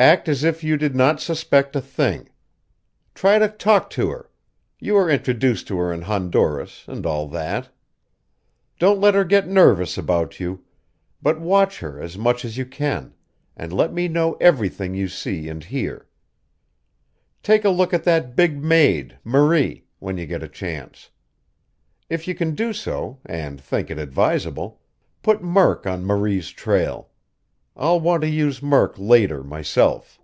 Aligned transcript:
Act 0.00 0.28
as 0.28 0.42
if 0.42 0.64
you 0.64 0.76
did 0.76 0.96
not 0.96 1.20
suspect 1.20 1.76
a 1.76 1.80
thing. 1.80 2.28
Try 3.14 3.38
to 3.38 3.46
talk 3.46 3.88
to 3.90 4.10
her 4.10 4.28
you 4.80 4.94
were 4.94 5.08
introduced 5.08 5.68
to 5.68 5.78
her 5.78 5.92
in 5.92 6.02
Honduras, 6.02 6.84
and 6.88 7.06
all 7.06 7.28
that. 7.28 7.68
Don't 8.80 8.98
let 9.00 9.14
her 9.14 9.22
get 9.22 9.46
nervous 9.46 9.96
about 9.96 10.40
you, 10.40 10.64
but 11.22 11.40
watch 11.40 11.78
her 11.78 12.00
as 12.02 12.18
much 12.18 12.44
as 12.44 12.58
you 12.58 12.66
can, 12.66 13.14
and 13.56 13.72
let 13.72 13.92
me 13.92 14.08
know 14.08 14.32
everything 14.40 14.92
you 14.92 15.06
see 15.06 15.48
and 15.48 15.62
hear. 15.62 16.08
Take 17.40 17.64
a 17.64 17.70
look 17.70 17.94
at 17.94 18.02
that 18.02 18.34
big 18.34 18.60
maid, 18.60 19.20
Marie, 19.22 19.84
when 20.00 20.16
you 20.18 20.26
get 20.26 20.42
a 20.42 20.48
chance. 20.48 21.10
If 22.10 22.26
you 22.26 22.34
can 22.34 22.56
do 22.56 22.72
so, 22.72 23.20
and 23.24 23.60
think 23.60 23.88
it 23.88 24.00
advisable, 24.00 24.80
put 25.22 25.44
Murk 25.44 25.86
on 25.86 26.04
Marie's 26.04 26.48
trail. 26.48 27.08
I'll 27.74 28.00
want 28.00 28.20
to 28.20 28.28
use 28.28 28.62
Murk 28.62 28.96
later 28.98 29.42
myself." 29.42 30.18